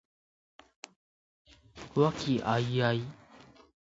[1.93, 3.05] 和気藹々